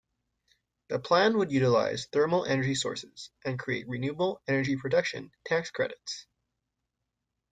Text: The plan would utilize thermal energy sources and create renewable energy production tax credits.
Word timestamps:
The 0.87 0.97
plan 0.97 1.37
would 1.37 1.51
utilize 1.51 2.07
thermal 2.07 2.43
energy 2.43 2.73
sources 2.73 3.29
and 3.45 3.59
create 3.59 3.87
renewable 3.87 4.41
energy 4.47 4.75
production 4.75 5.31
tax 5.45 5.69
credits. 5.69 6.25